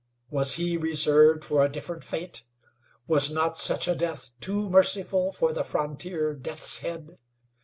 Was 0.31 0.55
he 0.55 0.77
reserved 0.77 1.45
for 1.45 1.63
a 1.63 1.69
different 1.69 2.03
fate? 2.03 2.41
Was 3.05 3.29
not 3.29 3.55
such 3.55 3.87
a 3.87 3.93
death 3.93 4.31
too 4.39 4.67
merciful 4.71 5.31
for 5.31 5.53
the 5.53 5.63
frontier 5.63 6.33
Deathshead? 6.33 7.19